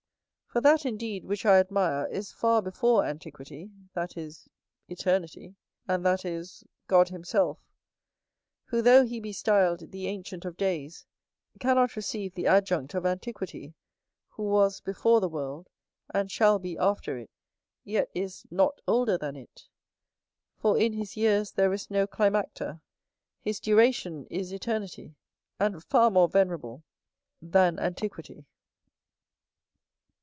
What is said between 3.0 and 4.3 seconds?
antiquity; that